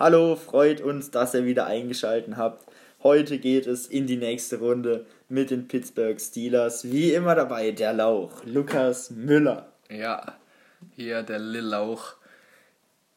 Hallo, 0.00 0.34
freut 0.34 0.80
uns, 0.80 1.10
dass 1.10 1.34
ihr 1.34 1.44
wieder 1.44 1.66
eingeschaltet 1.66 2.38
habt. 2.38 2.64
Heute 3.02 3.36
geht 3.36 3.66
es 3.66 3.86
in 3.86 4.06
die 4.06 4.16
nächste 4.16 4.58
Runde 4.58 5.04
mit 5.28 5.50
den 5.50 5.68
Pittsburgh 5.68 6.18
Steelers. 6.18 6.90
Wie 6.90 7.12
immer 7.12 7.34
dabei 7.34 7.72
der 7.72 7.92
Lauch, 7.92 8.42
Lukas 8.46 9.10
Müller. 9.10 9.70
Ja, 9.90 10.38
hier 10.96 11.22
der 11.22 11.38
Lil 11.38 11.64
Lauch. 11.64 12.14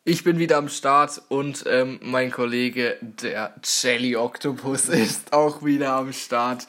Ich 0.03 0.25
bin 0.25 0.39
wieder 0.39 0.57
am 0.57 0.67
Start 0.67 1.21
und 1.29 1.63
ähm, 1.67 2.01
mein 2.03 2.31
Kollege, 2.31 2.97
der 2.99 3.55
Jelly 3.63 4.17
Octopus, 4.17 4.89
ist 4.89 5.31
auch 5.31 5.63
wieder 5.63 5.93
am 5.93 6.11
Start. 6.11 6.67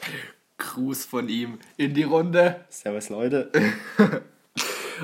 Gruß 0.59 1.03
von 1.03 1.27
ihm 1.27 1.59
in 1.75 1.93
die 1.93 2.03
Runde. 2.03 2.61
Servus, 2.69 3.09
Leute. 3.09 3.51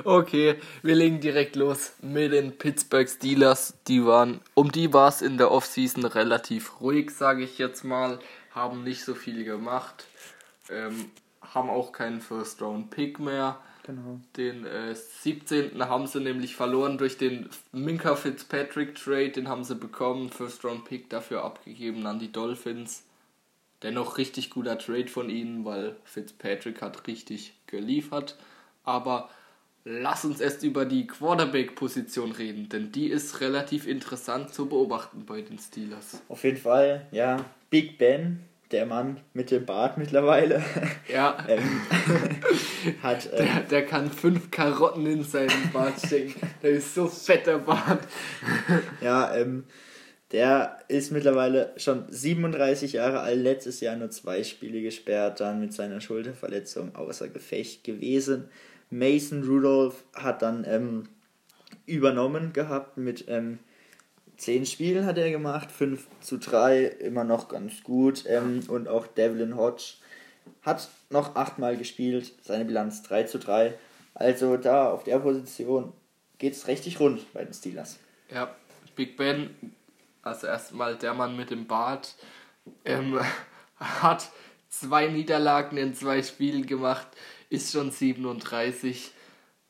Okay, 0.04 0.56
wir 0.82 0.96
legen 0.96 1.20
direkt 1.20 1.56
los 1.56 1.94
mit 2.02 2.32
den 2.32 2.58
Pittsburgh 2.58 3.10
Steelers. 3.10 3.74
Die 3.88 4.06
waren, 4.06 4.42
um 4.54 4.72
die 4.72 4.94
war 4.94 5.10
es 5.10 5.22
in 5.22 5.38
der 5.38 5.52
Offseason 5.52 6.06
relativ 6.06 6.82
ruhig, 6.82 7.12
sage 7.12 7.44
ich 7.44 7.58
jetzt 7.58 7.84
mal. 7.84 8.20
Haben 8.52 8.84
nicht 8.84 9.04
so 9.04 9.16
viel 9.16 9.44
gemacht. 9.44 10.06
Ähm, 10.70 11.12
haben 11.42 11.70
auch 11.70 11.92
keinen 11.92 12.22
First 12.22 12.62
Round 12.62 12.90
Pick 12.90 13.20
mehr. 13.20 13.60
Genau. 13.84 14.20
Den 14.38 14.66
äh, 14.66 14.96
17. 14.96 15.88
haben 15.88 16.08
sie 16.08 16.20
nämlich 16.20 16.56
verloren 16.56 16.98
durch 16.98 17.18
den 17.18 17.50
Minka 17.72 18.16
Fitzpatrick 18.16 18.96
Trade. 18.96 19.32
Den 19.32 19.50
haben 19.50 19.64
sie 19.64 19.76
bekommen. 19.76 20.30
First 20.30 20.64
Round 20.64 20.86
Pick 20.86 21.10
dafür 21.10 21.44
abgegeben 21.44 22.06
an 22.06 22.20
die 22.20 22.32
Dolphins. 22.32 23.04
Dennoch 23.84 24.18
richtig 24.18 24.52
guter 24.52 24.78
Trade 24.78 25.08
von 25.08 25.30
ihnen, 25.30 25.66
weil 25.66 25.96
Fitzpatrick 26.04 26.82
hat 26.82 27.08
richtig 27.08 27.54
geliefert. 27.66 28.38
Aber 28.84 29.30
lass 29.84 30.26
uns 30.26 30.40
erst 30.42 30.64
über 30.64 30.86
die 30.86 31.08
Quarterback-Position 31.08 32.32
reden, 32.32 32.70
denn 32.70 32.92
die 32.92 33.08
ist 33.08 33.42
relativ 33.42 33.88
interessant 33.88 34.54
zu 34.54 34.68
beobachten 34.68 35.26
bei 35.26 35.42
den 35.42 35.58
Steelers. 35.58 36.22
Auf 36.28 36.44
jeden 36.44 36.58
Fall, 36.58 37.08
ja. 37.12 37.46
Big 37.70 37.98
Ben, 37.98 38.42
der 38.72 38.86
Mann 38.86 39.20
mit 39.34 39.52
dem 39.52 39.66
Bart 39.66 39.98
mittlerweile. 39.98 40.64
Ja. 41.12 41.38
ähm, 41.50 41.82
hat, 43.04 43.30
ähm, 43.34 43.38
Der, 43.38 43.62
der 43.70 43.86
kann 43.86 44.10
fünf 44.10 44.50
Karotten 44.50 45.06
in 45.06 45.24
seinen 45.24 45.72
Bart 45.74 45.96
stecken. 46.06 46.40
Der 46.64 46.72
ist 46.72 46.96
so 46.96 47.08
fett, 47.08 47.48
der 47.48 47.58
Bart. 47.58 48.08
ja, 49.02 49.36
ähm, 49.36 49.66
der 50.32 50.80
ist 50.88 51.12
mittlerweile 51.12 51.74
schon 51.76 52.06
37 52.10 52.94
Jahre 52.94 53.20
alt, 53.20 53.42
letztes 53.42 53.82
Jahr 53.82 53.98
nur 53.98 54.10
zwei 54.12 54.44
Spiele 54.44 54.82
gesperrt, 54.82 55.42
dann 55.42 55.60
mit 55.60 55.74
seiner 55.74 56.00
Schulterverletzung 56.00 56.96
außer 56.96 57.28
Gefecht 57.28 57.84
gewesen. 57.84 58.48
Mason 58.92 59.44
Rudolph 59.44 60.04
hat 60.14 60.42
dann 60.42 60.66
ähm, 60.68 61.10
übernommen 61.86 62.54
gehabt 62.54 62.98
mit 62.98 63.26
ähm, 63.28 63.60
10 64.42 64.66
Spielen 64.66 65.06
hat 65.06 65.20
er 65.20 65.30
gemacht, 65.30 65.72
5 65.72 66.08
zu 66.20 66.40
3, 66.40 66.86
immer 66.86 67.24
noch 67.24 67.48
ganz 67.48 67.84
gut. 67.84 68.24
Ähm, 68.28 68.62
und 68.68 68.88
auch 68.88 69.06
Devlin 69.06 69.56
Hodge 69.56 69.94
hat 70.64 70.90
noch 71.12 71.36
8 71.36 71.60
Mal 71.60 71.78
gespielt, 71.78 72.34
seine 72.42 72.66
Bilanz 72.66 73.04
3 73.04 73.24
zu 73.24 73.38
3. 73.38 73.78
Also 74.16 74.58
da 74.58 74.90
auf 74.90 75.04
der 75.04 75.20
Position 75.20 75.94
geht 76.40 76.54
es 76.54 76.68
richtig 76.68 77.00
rund 77.00 77.32
bei 77.34 77.44
den 77.44 77.54
Steelers. 77.54 78.00
Ja, 78.34 78.56
Big 78.96 79.16
Ben, 79.16 79.52
also 80.24 80.48
erstmal 80.48 80.96
der 80.96 81.14
Mann 81.14 81.38
mit 81.38 81.52
dem 81.52 81.68
Bart, 81.68 82.16
ähm, 82.84 83.20
hat 83.76 84.30
zwei 84.70 85.08
Niederlagen 85.08 85.78
in 85.78 85.94
zwei 85.94 86.24
Spielen 86.24 86.66
gemacht, 86.66 87.08
ist 87.52 87.74
schon 87.74 87.92
37, 87.92 89.12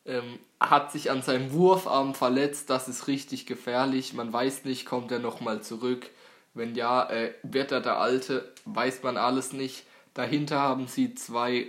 ähm, 0.05 0.39
hat 0.59 0.91
sich 0.91 1.09
an 1.09 1.23
seinem 1.23 1.51
Wurfarm 1.51 2.13
verletzt, 2.13 2.69
das 2.69 2.87
ist 2.87 3.07
richtig 3.07 3.47
gefährlich. 3.47 4.13
Man 4.13 4.31
weiß 4.31 4.63
nicht, 4.65 4.85
kommt 4.85 5.11
er 5.11 5.19
nochmal 5.19 5.61
zurück. 5.61 6.09
Wenn 6.53 6.75
ja, 6.75 7.09
äh, 7.09 7.33
wird 7.43 7.71
er 7.71 7.81
der 7.81 7.97
Alte, 7.97 8.53
weiß 8.65 9.03
man 9.03 9.17
alles 9.17 9.51
nicht. 9.51 9.83
Dahinter 10.13 10.59
haben 10.59 10.87
sie 10.87 11.15
zwei, 11.15 11.67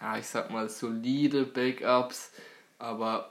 ja, 0.00 0.18
ich 0.18 0.26
sag 0.26 0.50
mal, 0.50 0.68
solide 0.68 1.44
Backups, 1.44 2.32
aber 2.78 3.30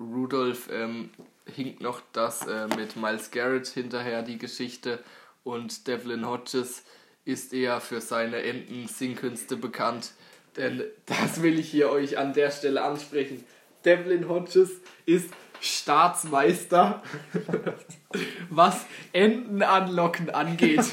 Rudolph 0.00 0.70
ähm, 0.72 1.10
hinkt 1.44 1.82
noch 1.82 2.00
das 2.12 2.46
äh, 2.46 2.68
mit 2.76 2.96
Miles 2.96 3.30
Garrett 3.30 3.66
hinterher, 3.66 4.22
die 4.22 4.38
Geschichte. 4.38 5.02
Und 5.44 5.86
Devlin 5.86 6.26
Hodges 6.26 6.84
ist 7.26 7.52
eher 7.52 7.80
für 7.80 8.00
seine 8.00 8.42
Enten-Singkünste 8.42 9.56
bekannt. 9.56 10.12
Denn 10.56 10.82
das 11.06 11.42
will 11.42 11.58
ich 11.58 11.70
hier 11.70 11.90
euch 11.90 12.18
an 12.18 12.34
der 12.34 12.50
Stelle 12.50 12.82
ansprechen. 12.82 13.44
Devlin 13.84 14.28
Hodges 14.28 14.70
ist 15.06 15.30
Staatsmeister, 15.60 17.02
was 18.50 18.84
Enten 19.12 19.62
anlocken 19.62 20.30
angeht. 20.30 20.84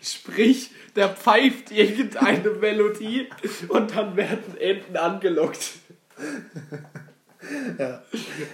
Sprich, 0.00 0.70
der 0.94 1.08
pfeift 1.08 1.72
irgendeine 1.72 2.50
Melodie 2.50 3.28
und 3.68 3.96
dann 3.96 4.16
werden 4.16 4.56
Enten 4.58 4.96
angelockt. 4.96 5.72
Ja. 7.78 8.02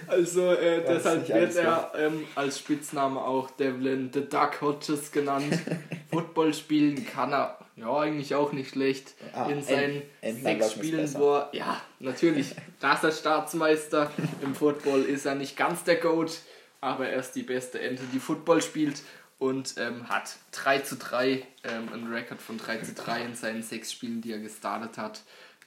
Also 0.07 0.51
äh, 0.53 0.83
deshalb 0.87 1.27
wird 1.27 1.55
er 1.55 1.91
ähm, 1.97 2.25
als 2.35 2.59
Spitzname 2.59 3.19
auch 3.21 3.51
Devlin 3.51 4.09
the 4.13 4.21
Duck 4.27 4.61
Hodges 4.61 5.11
genannt. 5.11 5.57
Football 6.11 6.53
spielen 6.53 7.05
kann 7.05 7.31
er 7.33 7.57
ja 7.75 7.95
eigentlich 7.97 8.35
auch 8.35 8.51
nicht 8.51 8.71
schlecht. 8.71 9.13
Ah, 9.33 9.47
In 9.49 9.61
seinen 9.63 10.01
Ent- 10.01 10.03
Entenanlocken 10.21 10.61
sechs 10.61 10.71
Spielen, 10.73 11.13
wo 11.15 11.35
er, 11.37 11.49
ja 11.53 11.81
natürlich, 11.99 12.55
da 12.79 12.93
ist 12.93 13.03
er 13.03 13.11
Staatsmeister. 13.11 14.11
Im 14.41 14.53
Football 14.55 15.03
ist 15.03 15.25
er 15.25 15.35
nicht 15.35 15.57
ganz 15.57 15.83
der 15.83 15.95
Goat, 15.95 16.39
aber 16.81 17.07
er 17.07 17.19
ist 17.19 17.31
die 17.33 17.43
beste 17.43 17.79
Ente, 17.79 18.03
die 18.13 18.19
Football 18.19 18.61
spielt 18.61 19.01
und 19.39 19.75
ähm, 19.77 20.07
hat 20.09 20.35
3 20.51 20.79
zu 20.79 20.95
3, 20.97 21.43
ähm, 21.63 21.91
einen 21.91 22.13
Rekord 22.13 22.41
von 22.41 22.57
3 22.57 22.77
zu 22.79 22.93
3 22.93 23.23
in 23.25 23.35
seinen 23.35 23.63
sechs 23.63 23.91
Spielen, 23.91 24.21
die 24.21 24.31
er 24.33 24.39
gestartet 24.39 24.97
hat, 24.97 25.21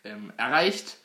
ähm, 0.04 0.32
erreicht. 0.37 0.98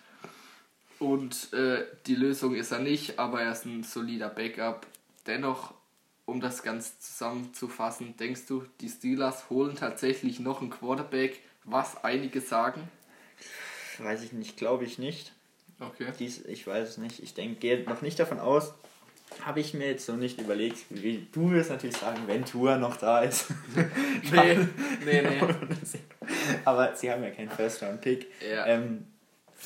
Und 1.02 1.52
äh, 1.54 1.84
die 2.06 2.14
Lösung 2.14 2.54
ist 2.54 2.72
er 2.72 2.78
nicht, 2.78 3.18
aber 3.18 3.42
er 3.42 3.54
ist 3.54 3.66
ein 3.66 3.82
solider 3.82 4.30
Backup. 4.30 4.86
Dennoch, 5.26 5.74
um 6.26 6.40
das 6.40 6.62
Ganze 6.62 6.92
zusammenzufassen, 7.00 8.16
denkst 8.18 8.46
du, 8.48 8.66
die 8.82 8.88
Steelers 8.88 9.50
holen 9.50 9.76
tatsächlich 9.76 10.40
noch 10.40 10.62
einen 10.62 10.70
Quarterback, 10.70 11.40
was 11.64 12.04
einige 12.04 12.40
sagen? 12.40 12.88
Weiß 13.98 14.22
ich 14.22 14.32
nicht, 14.32 14.58
glaube 14.58 14.84
ich 14.84 15.00
nicht. 15.00 15.34
Okay. 15.80 16.06
Dies, 16.20 16.46
ich 16.46 16.68
weiß 16.68 16.90
es 16.90 16.98
nicht. 17.00 17.24
Ich 17.24 17.34
denke, 17.34 17.56
gehe 17.60 17.84
noch 17.86 18.04
nicht 18.04 18.20
davon 18.20 18.40
aus. 18.40 18.76
Habe 19.44 19.60
ich 19.60 19.74
mir 19.74 19.88
jetzt 19.88 20.06
so 20.06 20.14
nicht 20.14 20.40
überlegt. 20.40 20.86
Wie, 20.92 21.28
du 21.32 21.50
wirst 21.50 21.72
natürlich 21.72 21.98
sagen, 21.98 22.22
wenn 22.28 22.46
Tour 22.46 22.78
noch 22.78 22.98
da 22.98 23.22
ist. 23.22 23.48
Nee, 24.32 24.68
nee, 25.04 25.22
nee. 25.24 25.42
Aber 26.66 26.96
sie 26.96 27.12
haben 27.12 27.24
ja 27.24 27.32
keinen 27.32 27.50
First-Round-Pick. 27.50 28.28
Ja. 28.48 28.68
Ähm, 28.68 29.08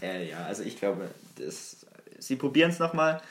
äh, 0.01 0.29
ja, 0.29 0.45
also 0.45 0.63
ich 0.63 0.78
glaube, 0.78 1.09
das, 1.38 1.85
sie 2.19 2.35
probieren 2.35 2.72
es 2.72 2.79
nochmal. 2.79 3.22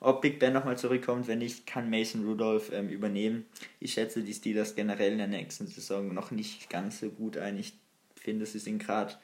Ob 0.00 0.20
Big 0.22 0.38
Ben 0.38 0.52
nochmal 0.52 0.78
zurückkommt, 0.78 1.26
wenn 1.26 1.38
nicht, 1.38 1.66
kann 1.66 1.90
Mason 1.90 2.24
Rudolph 2.24 2.70
ähm, 2.72 2.88
übernehmen. 2.88 3.46
Ich 3.80 3.94
schätze 3.94 4.22
die 4.22 4.32
Steelers 4.32 4.76
generell 4.76 5.12
in 5.12 5.18
der 5.18 5.26
nächsten 5.26 5.66
Saison 5.66 6.14
noch 6.14 6.30
nicht 6.30 6.70
ganz 6.70 7.00
so 7.00 7.08
gut 7.10 7.36
ein. 7.36 7.58
Ich 7.58 7.72
finde, 8.14 8.46
sie 8.46 8.60
sind 8.60 8.78
gerade 8.78 9.14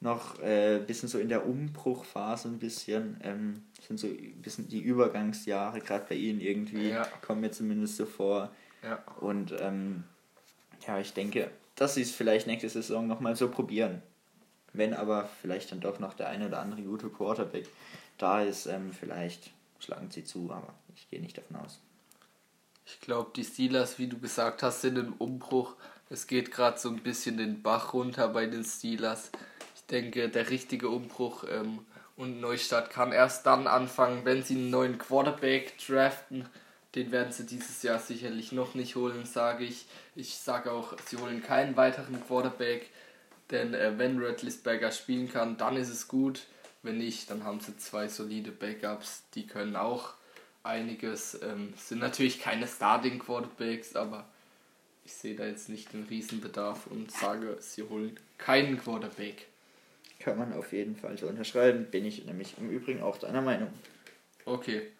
noch 0.00 0.38
äh, 0.42 0.76
ein 0.76 0.86
bisschen 0.86 1.08
so 1.08 1.18
in 1.18 1.30
der 1.30 1.46
Umbruchphase 1.46 2.48
ein 2.48 2.58
bisschen. 2.58 3.18
Ähm, 3.22 3.62
sind 3.86 3.98
so 3.98 4.06
ein 4.06 4.42
bisschen 4.42 4.68
die 4.68 4.80
Übergangsjahre, 4.80 5.80
gerade 5.80 6.04
bei 6.06 6.14
ihnen 6.16 6.40
irgendwie, 6.40 6.90
Ja. 6.90 7.06
kommen 7.22 7.40
mir 7.40 7.50
zumindest 7.50 7.96
so 7.96 8.04
vor. 8.04 8.52
Ja. 8.82 9.02
Und 9.20 9.54
ähm, 9.60 10.04
ja, 10.86 11.00
ich 11.00 11.14
denke, 11.14 11.50
dass 11.74 11.94
sie 11.94 12.02
es 12.02 12.12
vielleicht 12.12 12.46
nächste 12.46 12.68
Saison 12.68 13.06
nochmal 13.06 13.34
so 13.34 13.48
probieren. 13.48 14.02
Wenn 14.76 14.94
aber 14.94 15.28
vielleicht 15.40 15.72
dann 15.72 15.80
doch 15.80 15.98
noch 15.98 16.14
der 16.14 16.28
eine 16.28 16.46
oder 16.46 16.60
andere 16.60 16.82
gute 16.82 17.08
Quarterback 17.08 17.66
da 18.18 18.42
ist, 18.42 18.66
ähm, 18.66 18.92
vielleicht 18.92 19.50
schlagen 19.78 20.10
sie 20.10 20.24
zu, 20.24 20.50
aber 20.50 20.74
ich 20.94 21.08
gehe 21.10 21.20
nicht 21.20 21.36
davon 21.36 21.56
aus. 21.56 21.80
Ich 22.86 23.00
glaube, 23.00 23.30
die 23.34 23.44
Steelers, 23.44 23.98
wie 23.98 24.06
du 24.06 24.18
gesagt 24.18 24.62
hast, 24.62 24.80
sind 24.80 24.96
im 24.96 25.12
Umbruch. 25.14 25.74
Es 26.08 26.26
geht 26.26 26.52
gerade 26.52 26.78
so 26.78 26.88
ein 26.88 27.02
bisschen 27.02 27.36
den 27.36 27.62
Bach 27.62 27.92
runter 27.92 28.28
bei 28.28 28.46
den 28.46 28.64
Steelers. 28.64 29.30
Ich 29.74 29.84
denke, 29.86 30.28
der 30.28 30.50
richtige 30.50 30.88
Umbruch 30.88 31.44
ähm, 31.50 31.80
und 32.16 32.40
Neustart 32.40 32.90
kann 32.90 33.12
erst 33.12 33.44
dann 33.46 33.66
anfangen, 33.66 34.24
wenn 34.24 34.42
sie 34.42 34.54
einen 34.54 34.70
neuen 34.70 34.98
Quarterback 34.98 35.76
draften. 35.78 36.48
Den 36.94 37.12
werden 37.12 37.32
sie 37.32 37.44
dieses 37.44 37.82
Jahr 37.82 37.98
sicherlich 37.98 38.52
noch 38.52 38.74
nicht 38.74 38.96
holen, 38.96 39.26
sage 39.26 39.64
ich. 39.64 39.86
Ich 40.14 40.36
sage 40.36 40.72
auch, 40.72 40.94
sie 41.06 41.18
holen 41.18 41.42
keinen 41.42 41.76
weiteren 41.76 42.24
Quarterback, 42.26 42.88
denn 43.50 43.74
äh, 43.74 43.98
wenn 43.98 44.22
Rattlesberger 44.22 44.90
spielen 44.90 45.30
kann, 45.30 45.56
dann 45.56 45.76
ist 45.76 45.88
es 45.88 46.08
gut. 46.08 46.46
Wenn 46.82 46.98
nicht, 46.98 47.30
dann 47.30 47.44
haben 47.44 47.60
sie 47.60 47.76
zwei 47.76 48.08
solide 48.08 48.52
Backups, 48.52 49.24
die 49.34 49.46
können 49.46 49.76
auch 49.76 50.14
einiges. 50.62 51.40
Ähm, 51.42 51.74
sind 51.76 51.98
natürlich 52.00 52.40
keine 52.40 52.66
Starting 52.66 53.18
Quarterbacks, 53.18 53.96
aber 53.96 54.28
ich 55.04 55.12
sehe 55.12 55.36
da 55.36 55.46
jetzt 55.46 55.68
nicht 55.68 55.92
den 55.92 56.04
Riesenbedarf 56.04 56.86
und 56.88 57.10
sage, 57.10 57.56
sie 57.60 57.82
holen 57.82 58.18
keinen 58.38 58.78
Quarterback. 58.78 59.46
Kann 60.18 60.38
man 60.38 60.52
auf 60.52 60.72
jeden 60.72 60.96
Fall 60.96 61.16
so 61.18 61.26
unterschreiben, 61.26 61.86
bin 61.90 62.04
ich 62.04 62.24
nämlich 62.24 62.56
im 62.58 62.70
Übrigen 62.70 63.02
auch 63.02 63.18
deiner 63.18 63.42
Meinung. 63.42 63.68
Okay. 64.44 64.90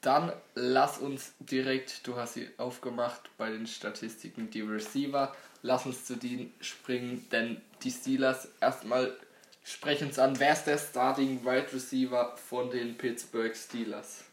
Dann 0.00 0.32
lass 0.54 0.98
uns 0.98 1.32
direkt, 1.40 2.06
du 2.06 2.16
hast 2.16 2.34
sie 2.34 2.48
aufgemacht 2.56 3.30
bei 3.36 3.50
den 3.50 3.66
Statistiken, 3.66 4.50
die 4.50 4.60
Receiver. 4.60 5.34
Lass 5.62 5.86
uns 5.86 6.04
zu 6.04 6.16
denen 6.16 6.54
springen, 6.60 7.26
denn 7.32 7.60
die 7.82 7.90
Steelers 7.90 8.48
erstmal 8.60 9.16
sprechen 9.64 10.10
es 10.10 10.18
an. 10.18 10.38
Wer 10.38 10.52
ist 10.52 10.64
der 10.64 10.78
Starting 10.78 11.44
Wide 11.44 11.72
Receiver 11.72 12.36
von 12.36 12.70
den 12.70 12.96
Pittsburgh 12.96 13.54
Steelers? 13.56 14.24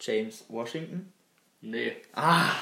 James 0.00 0.44
Washington? 0.48 1.12
Nee. 1.60 1.96
Ah, 2.14 2.52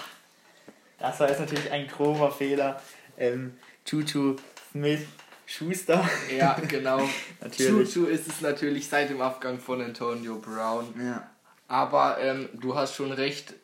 das 0.98 1.20
war 1.20 1.28
jetzt 1.28 1.40
natürlich 1.40 1.70
ein 1.70 1.86
grober 1.86 2.32
Fehler. 2.32 2.80
Ähm, 3.18 3.58
Juju 3.86 4.36
Smith 4.70 5.06
Schuster. 5.44 6.08
Ja, 6.36 6.54
genau. 6.66 7.06
natürlich. 7.40 7.94
Juju 7.94 8.08
ist 8.08 8.28
es 8.28 8.40
natürlich 8.40 8.88
seit 8.88 9.10
dem 9.10 9.20
Abgang 9.20 9.60
von 9.60 9.82
Antonio 9.82 10.36
Brown. 10.38 10.94
Ja. 10.98 11.30
Aber 11.68 12.18
ähm, 12.20 12.48
du 12.54 12.74
hast 12.74 12.94
schon 12.94 13.12
recht, 13.12 13.54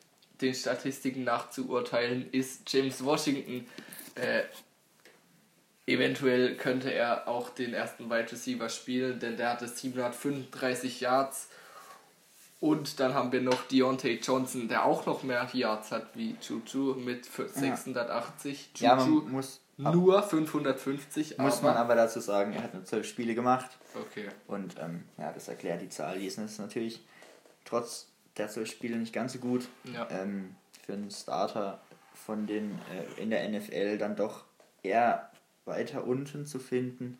den 0.41 0.53
Statistiken 0.53 1.23
nachzuurteilen, 1.23 2.29
ist 2.31 2.71
James 2.71 3.03
Washington. 3.03 3.67
Äh, 4.15 4.43
eventuell 5.85 6.55
könnte 6.57 6.93
er 6.93 7.27
auch 7.27 7.49
den 7.49 7.73
ersten 7.73 8.09
Wide 8.09 8.31
Receiver 8.31 8.69
spielen, 8.69 9.19
denn 9.19 9.37
der 9.37 9.51
hatte 9.51 9.67
735 9.67 11.01
Yards. 11.01 11.49
Und 12.59 13.01
dann 13.01 13.13
haben 13.13 13.33
wir 13.33 13.41
noch 13.41 13.63
Deontay 13.67 14.19
Johnson, 14.23 14.69
der 14.69 14.85
auch 14.85 15.05
noch 15.05 15.23
mehr 15.23 15.49
Yards 15.51 15.91
hat 15.91 16.15
wie 16.15 16.37
Juju 16.41 16.95
mit 16.95 17.25
680. 17.25 18.69
Ja, 18.77 18.97
Juju 18.97 19.25
ja, 19.25 19.29
muss 19.29 19.59
nur 19.77 20.23
550. 20.23 21.37
Muss 21.39 21.61
man 21.61 21.75
aber 21.75 21.95
dazu 21.95 22.21
sagen, 22.21 22.53
er 22.53 22.63
hat 22.63 22.73
nur 22.73 22.85
12 22.85 23.05
Spiele 23.05 23.35
gemacht. 23.35 23.77
Okay. 23.95 24.29
Und 24.47 24.75
ähm, 24.79 25.03
ja, 25.17 25.31
das 25.33 25.49
erklärt 25.49 25.81
die 25.81 25.89
Zahl. 25.89 26.19
Die 26.19 26.25
ist 26.25 26.37
natürlich 26.37 27.01
trotz 27.65 28.07
der 28.37 28.49
zwölf 28.49 28.69
Spiele 28.69 28.97
nicht 28.97 29.13
ganz 29.13 29.33
so 29.33 29.39
gut. 29.39 29.67
Ja. 29.93 30.07
Ähm, 30.09 30.55
für 30.85 30.93
einen 30.93 31.11
Starter 31.11 31.81
von 32.13 32.47
den 32.47 32.79
äh, 32.91 33.21
in 33.21 33.29
der 33.29 33.47
NFL 33.49 33.97
dann 33.97 34.15
doch 34.15 34.43
eher 34.81 35.31
weiter 35.65 36.05
unten 36.05 36.45
zu 36.45 36.59
finden. 36.59 37.19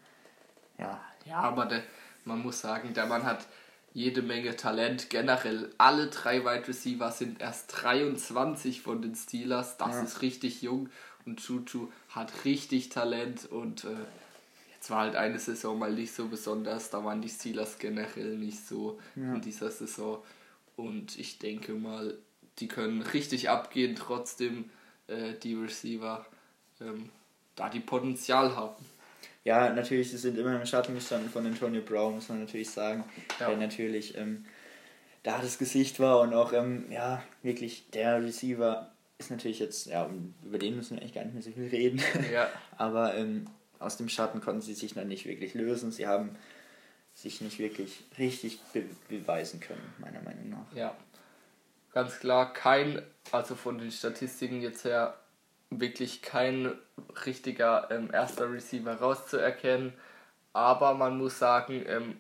Ja. 0.77 1.01
Ja, 1.25 1.37
aber 1.37 1.65
der, 1.65 1.83
man 2.25 2.41
muss 2.41 2.59
sagen, 2.59 2.93
der 2.93 3.05
Mann 3.05 3.23
hat 3.23 3.47
jede 3.93 4.21
Menge 4.21 4.55
Talent. 4.55 5.09
Generell 5.09 5.69
alle 5.77 6.07
drei 6.07 6.43
Wide 6.43 6.67
Receiver 6.67 7.11
sind 7.11 7.41
erst 7.41 7.83
23 7.83 8.81
von 8.81 9.01
den 9.01 9.15
Steelers. 9.15 9.77
Das 9.77 9.95
ja. 9.95 10.03
ist 10.03 10.21
richtig 10.21 10.61
jung. 10.61 10.89
Und 11.25 11.39
Chuchu 11.39 11.89
hat 12.09 12.43
richtig 12.43 12.89
Talent 12.89 13.45
und 13.45 13.85
äh, 13.85 13.95
jetzt 14.83 14.89
war 14.89 14.99
halt 14.99 15.15
eine 15.15 15.39
Saison 15.39 15.79
mal 15.79 15.93
nicht 15.93 16.13
so 16.13 16.27
besonders. 16.27 16.89
Da 16.89 17.05
waren 17.05 17.21
die 17.21 17.29
Steelers 17.29 17.79
generell 17.79 18.37
nicht 18.37 18.67
so 18.67 18.99
ja. 19.15 19.33
in 19.33 19.39
dieser 19.39 19.71
Saison. 19.71 20.21
Und 20.75 21.17
ich 21.17 21.39
denke 21.39 21.71
mal, 21.71 22.17
die 22.59 22.67
können 22.67 23.01
richtig 23.01 23.49
abgehen, 23.49 23.95
trotzdem 23.95 24.69
äh, 25.07 25.35
die 25.41 25.53
Receiver 25.53 26.25
ähm, 26.81 27.09
da 27.55 27.69
die 27.69 27.79
Potenzial 27.79 28.57
haben. 28.57 28.83
Ja, 29.45 29.69
natürlich, 29.69 30.11
sie 30.11 30.17
sind 30.17 30.37
immer 30.37 30.59
im 30.59 30.65
Schatten 30.65 30.95
gestanden 30.95 31.29
von 31.29 31.45
Antonio 31.45 31.81
Brown, 31.81 32.15
muss 32.15 32.27
man 32.27 32.41
natürlich 32.41 32.69
sagen. 32.69 33.05
Ja. 33.39 33.47
Der 33.47 33.57
natürlich 33.57 34.17
ähm, 34.17 34.43
da 35.23 35.41
das 35.41 35.59
Gesicht 35.59 36.01
war 36.01 36.19
und 36.19 36.33
auch 36.33 36.51
ähm, 36.51 36.91
ja, 36.91 37.23
wirklich 37.41 37.89
der 37.91 38.21
Receiver 38.21 38.91
ist 39.17 39.31
natürlich 39.31 39.59
jetzt, 39.59 39.85
ja, 39.85 40.09
über 40.43 40.57
den 40.57 40.75
müssen 40.75 40.97
wir 40.97 41.01
eigentlich 41.01 41.13
gar 41.13 41.23
nicht 41.23 41.35
mehr 41.35 41.43
so 41.43 41.51
viel 41.51 41.69
reden. 41.69 42.01
Ja. 42.33 42.49
Aber 42.77 43.15
ähm, 43.15 43.47
aus 43.83 43.97
dem 43.97 44.09
Schatten 44.09 44.41
konnten 44.41 44.61
sie 44.61 44.73
sich 44.73 44.93
dann 44.93 45.07
nicht 45.07 45.25
wirklich 45.25 45.53
lösen. 45.53 45.91
Sie 45.91 46.07
haben 46.07 46.35
sich 47.13 47.41
nicht 47.41 47.59
wirklich 47.59 48.03
richtig 48.17 48.59
be 48.73 48.83
beweisen 49.07 49.59
können, 49.59 49.93
meiner 49.99 50.21
Meinung 50.21 50.49
nach. 50.49 50.75
Ja, 50.75 50.95
ganz 51.93 52.19
klar, 52.19 52.53
kein, 52.53 53.01
also 53.31 53.55
von 53.55 53.77
den 53.77 53.91
Statistiken 53.91 54.61
jetzt 54.61 54.83
her, 54.85 55.17
wirklich 55.69 56.21
kein 56.21 56.73
richtiger 57.25 57.89
ähm, 57.91 58.09
erster 58.11 58.51
Receiver 58.51 58.93
rauszuerkennen. 58.93 59.93
Aber 60.53 60.93
man 60.93 61.17
muss 61.17 61.39
sagen, 61.39 61.83
ähm, 61.87 62.17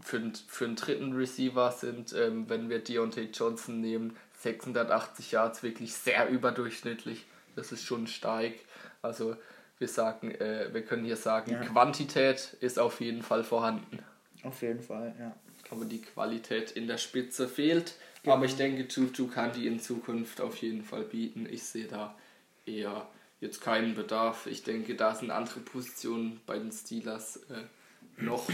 für, 0.00 0.32
für 0.48 0.64
einen 0.64 0.76
dritten 0.76 1.12
Receiver 1.12 1.70
sind, 1.72 2.12
ähm, 2.12 2.48
wenn 2.48 2.68
wir 2.68 2.80
Deontay 2.80 3.30
Johnson 3.32 3.80
nehmen, 3.80 4.16
680 4.38 5.32
Yards 5.32 5.62
wirklich 5.62 5.94
sehr 5.94 6.28
überdurchschnittlich. 6.28 7.24
Das 7.54 7.70
ist 7.70 7.84
schon 7.84 8.06
stark. 8.06 8.54
Also 9.02 9.36
wir 9.82 9.88
sagen, 9.88 10.30
äh, 10.30 10.72
wir 10.72 10.82
können 10.82 11.04
hier 11.04 11.16
sagen, 11.16 11.50
ja. 11.50 11.60
Quantität 11.60 12.56
ist 12.60 12.78
auf 12.78 13.00
jeden 13.00 13.22
Fall 13.22 13.44
vorhanden. 13.44 13.98
Auf 14.44 14.62
jeden 14.62 14.80
Fall, 14.80 15.14
ja. 15.18 15.36
Aber 15.70 15.84
die 15.84 16.00
Qualität 16.00 16.70
in 16.70 16.86
der 16.86 16.98
Spitze 16.98 17.48
fehlt. 17.48 17.94
Genau. 18.22 18.36
Aber 18.36 18.44
ich 18.44 18.56
denke, 18.56 18.86
Juju 18.88 19.26
kann 19.26 19.52
die 19.52 19.66
in 19.66 19.80
Zukunft 19.80 20.40
auf 20.40 20.56
jeden 20.58 20.84
Fall 20.84 21.02
bieten. 21.02 21.46
Ich 21.50 21.64
sehe 21.64 21.86
da 21.86 22.14
eher 22.64 23.08
jetzt 23.40 23.60
keinen 23.60 23.94
Bedarf. 23.94 24.46
Ich 24.46 24.62
denke, 24.62 24.94
da 24.94 25.14
sind 25.14 25.30
andere 25.30 25.60
Positionen 25.60 26.40
bei 26.46 26.58
den 26.58 26.70
Steelers 26.70 27.38
äh, 27.50 28.22
noch 28.22 28.48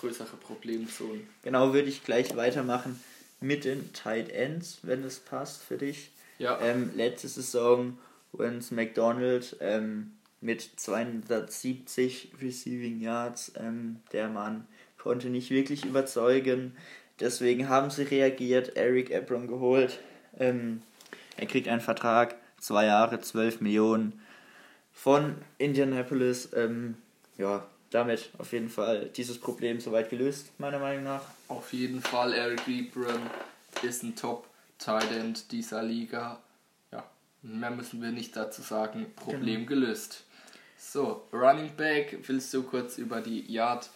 größere 0.00 0.36
Problemzonen. 0.36 1.28
Genau, 1.42 1.72
würde 1.72 1.88
ich 1.88 2.02
gleich 2.02 2.34
weitermachen 2.34 3.00
mit 3.40 3.64
den 3.64 3.92
Tight 3.92 4.30
Ends, 4.30 4.80
wenn 4.82 5.04
es 5.04 5.20
passt 5.20 5.62
für 5.62 5.76
dich. 5.78 6.10
Ja. 6.38 6.58
Ähm, 6.60 6.90
letzte 6.96 7.28
Saison, 7.28 7.98
Wens 8.32 8.72
McDonald 8.72 9.56
ähm, 9.60 10.12
mit 10.42 10.68
270 10.76 12.32
Receiving 12.42 13.00
Yards, 13.00 13.52
ähm, 13.56 14.00
der 14.12 14.28
Mann 14.28 14.66
konnte 14.98 15.28
nicht 15.28 15.50
wirklich 15.50 15.84
überzeugen. 15.84 16.76
Deswegen 17.20 17.68
haben 17.68 17.90
sie 17.90 18.02
reagiert, 18.02 18.76
Eric 18.76 19.10
Ebron 19.10 19.46
geholt. 19.46 20.00
Ähm, 20.38 20.82
er 21.36 21.46
kriegt 21.46 21.68
einen 21.68 21.80
Vertrag, 21.80 22.34
zwei 22.58 22.86
Jahre, 22.86 23.20
12 23.20 23.60
Millionen 23.60 24.20
von 24.92 25.36
Indianapolis. 25.58 26.50
Ähm, 26.54 26.96
ja, 27.38 27.64
damit 27.90 28.30
auf 28.38 28.52
jeden 28.52 28.68
Fall 28.68 29.10
dieses 29.16 29.38
Problem 29.38 29.80
soweit 29.80 30.10
gelöst, 30.10 30.48
meiner 30.58 30.78
Meinung 30.78 31.04
nach. 31.04 31.22
Auf 31.48 31.72
jeden 31.72 32.00
Fall, 32.00 32.32
Eric 32.32 32.66
Ebron 32.66 33.20
ist 33.82 34.02
ein 34.02 34.16
Top-Tight 34.16 35.50
dieser 35.52 35.82
Liga. 35.82 36.40
Ja, 36.90 37.04
mehr 37.42 37.70
müssen 37.70 38.02
wir 38.02 38.10
nicht 38.10 38.34
dazu 38.36 38.62
sagen. 38.62 39.06
Problem 39.14 39.66
genau. 39.66 39.80
gelöst. 39.80 40.24
So, 40.84 41.28
Running 41.32 41.70
Back, 41.76 42.18
willst 42.26 42.52
du 42.52 42.64
kurz 42.64 42.98
über 42.98 43.20
die 43.20 43.50
Yard 43.50 43.88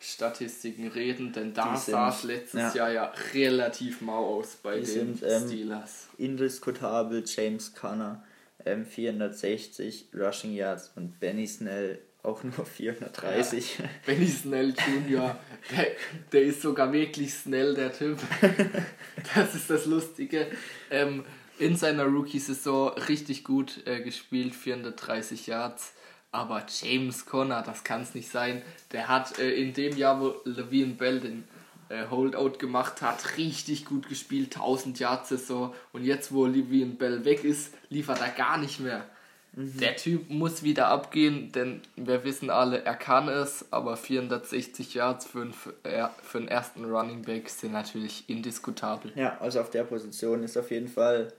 Statistiken 0.00 0.86
reden, 0.86 1.32
denn 1.32 1.52
da 1.52 1.76
sah 1.76 2.10
es 2.10 2.22
letztes 2.22 2.74
ja. 2.74 2.88
Jahr 2.88 2.92
ja 2.92 3.12
relativ 3.34 4.00
mau 4.00 4.38
aus 4.38 4.56
bei 4.62 4.78
die 4.78 4.86
den 4.86 5.16
sind, 5.16 5.22
ähm, 5.24 5.46
Steelers. 5.46 6.06
Indiskutabel 6.16 7.24
James 7.26 7.74
Conner, 7.74 8.24
ähm, 8.64 8.86
460 8.86 10.10
Rushing 10.14 10.54
Yards 10.54 10.92
und 10.94 11.18
Benny 11.18 11.46
Snell 11.46 11.98
auch 12.22 12.42
nur 12.44 12.64
430. 12.64 13.78
Ja, 13.80 13.84
Benny 14.06 14.28
Snell 14.28 14.74
Jr., 15.08 15.36
der, 15.70 15.86
der 16.32 16.42
ist 16.42 16.62
sogar 16.62 16.92
wirklich 16.92 17.34
schnell, 17.34 17.74
der 17.74 17.92
Typ. 17.92 18.18
Das 19.34 19.54
ist 19.54 19.68
das 19.68 19.84
Lustige. 19.86 20.46
Ähm, 20.90 21.24
in 21.58 21.76
seiner 21.76 22.04
Rookie-Saison 22.04 22.90
richtig 23.08 23.42
gut 23.42 23.82
äh, 23.84 24.00
gespielt, 24.00 24.54
430 24.54 25.48
Yards. 25.48 25.92
Aber 26.30 26.64
James 26.68 27.26
Conner, 27.26 27.62
das 27.62 27.84
kann 27.84 28.02
es 28.02 28.14
nicht 28.14 28.30
sein. 28.30 28.62
Der 28.92 29.08
hat 29.08 29.38
äh, 29.38 29.50
in 29.52 29.72
dem 29.72 29.96
Jahr, 29.96 30.20
wo 30.20 30.34
Levine 30.44 30.94
Bell 30.94 31.20
den 31.20 31.44
äh, 31.88 32.06
Holdout 32.10 32.58
gemacht 32.58 33.00
hat, 33.00 33.38
richtig 33.38 33.86
gut 33.86 34.08
gespielt, 34.08 34.56
1000 34.56 34.98
Yards 34.98 35.30
Saison. 35.30 35.74
Und 35.92 36.04
jetzt, 36.04 36.32
wo 36.32 36.46
Levine 36.46 36.94
Bell 36.94 37.24
weg 37.24 37.44
ist, 37.44 37.74
liefert 37.88 38.20
er 38.20 38.28
gar 38.28 38.58
nicht 38.58 38.80
mehr. 38.80 39.06
Mhm. 39.52 39.78
Der 39.78 39.96
Typ 39.96 40.28
muss 40.28 40.62
wieder 40.62 40.88
abgehen, 40.88 41.50
denn 41.52 41.80
wir 41.96 42.24
wissen 42.24 42.50
alle, 42.50 42.84
er 42.84 42.94
kann 42.94 43.28
es, 43.28 43.72
aber 43.72 43.96
460 43.96 44.94
Yards 44.94 45.26
für, 45.26 45.42
einen, 45.42 45.52
für 45.54 46.38
einen 46.38 46.48
ersten 46.48 46.84
Running 46.84 47.22
Back 47.22 47.48
sind 47.48 47.72
natürlich 47.72 48.28
indiskutabel. 48.28 49.12
Ja, 49.14 49.38
also 49.40 49.60
auf 49.60 49.70
der 49.70 49.84
Position 49.84 50.42
ist 50.42 50.56
auf 50.56 50.70
jeden 50.70 50.88
Fall 50.88 51.32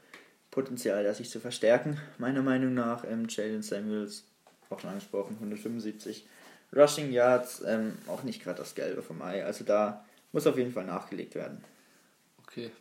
Potenzial, 0.51 1.03
das 1.03 1.17
sich 1.17 1.29
zu 1.29 1.39
verstärken, 1.39 1.99
meiner 2.17 2.41
Meinung 2.41 2.73
nach. 2.73 3.03
Ähm, 3.03 3.27
Jalen 3.29 3.61
Samuels 3.61 4.23
auch 4.69 4.79
schon 4.79 4.89
angesprochen, 4.89 5.35
175 5.35 6.25
Rushing 6.75 7.11
Yards, 7.11 7.63
ähm, 7.65 7.97
auch 8.07 8.23
nicht 8.23 8.43
gerade 8.43 8.59
das 8.59 8.75
Gelbe 8.75 9.01
vom 9.01 9.21
Ei. 9.21 9.43
Also 9.43 9.63
da 9.63 10.05
muss 10.31 10.45
auf 10.47 10.57
jeden 10.57 10.71
Fall 10.71 10.85
nachgelegt 10.85 11.35
werden. 11.35 11.63
Okay. 12.43 12.71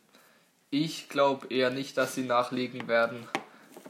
Ich 0.71 1.09
glaube 1.09 1.47
eher 1.49 1.71
nicht, 1.71 1.97
dass 1.97 2.15
sie 2.15 2.25
nachlegen 2.25 2.89
werden, 2.89 3.27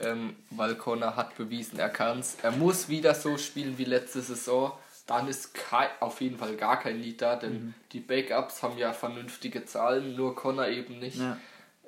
ähm, 0.00 0.36
weil 0.50 0.76
Connor 0.76 1.16
hat 1.16 1.36
bewiesen, 1.36 1.78
er 1.78 1.88
kann 1.88 2.20
es. 2.20 2.36
Er 2.42 2.52
muss 2.52 2.88
wieder 2.88 3.14
so 3.14 3.36
spielen 3.36 3.78
wie 3.78 3.84
letzte 3.84 4.20
Saison. 4.20 4.72
Dann 5.06 5.26
ist 5.26 5.54
kein, 5.54 5.88
auf 6.00 6.20
jeden 6.20 6.38
Fall 6.38 6.54
gar 6.56 6.78
kein 6.78 7.00
Lied 7.00 7.22
da, 7.22 7.34
denn 7.34 7.52
mhm. 7.52 7.74
die 7.92 8.00
Backups 8.00 8.62
haben 8.62 8.78
ja 8.78 8.92
vernünftige 8.92 9.64
Zahlen, 9.64 10.14
nur 10.14 10.36
Connor 10.36 10.68
eben 10.68 10.98
nicht. 10.98 11.18
Ja. 11.18 11.38